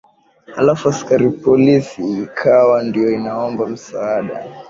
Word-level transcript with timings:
halafu 0.55 0.89
askari 0.89 1.29
polisi 1.29 2.11
ikawa 2.21 2.83
ndio 2.83 3.11
inaomba 3.11 3.67
msaada 3.67 4.45